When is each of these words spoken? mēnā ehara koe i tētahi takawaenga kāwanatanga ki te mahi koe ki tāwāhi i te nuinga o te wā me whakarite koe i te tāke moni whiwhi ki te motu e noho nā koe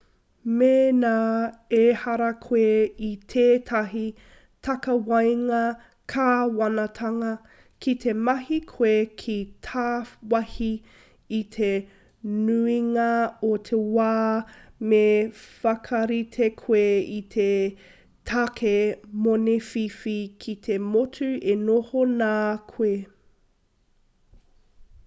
mēnā 0.59 1.09
ehara 1.79 2.27
koe 2.45 2.77
i 3.07 3.09
tētahi 3.33 4.05
takawaenga 4.67 5.59
kāwanatanga 6.13 7.33
ki 7.85 7.91
te 8.05 8.15
mahi 8.29 8.57
koe 8.71 8.95
ki 9.23 9.35
tāwāhi 9.67 10.69
i 11.39 11.41
te 11.57 11.69
nuinga 12.47 13.07
o 13.49 13.51
te 13.69 13.81
wā 13.99 14.09
me 14.95 15.03
whakarite 15.43 16.49
koe 16.63 16.83
i 17.17 17.19
te 17.37 17.47
tāke 18.33 18.75
moni 19.27 19.57
whiwhi 19.69 20.17
ki 20.47 20.57
te 20.69 20.79
motu 20.95 21.29
e 21.55 21.59
noho 21.69 22.07
nā 22.17 22.35
koe 22.73 22.91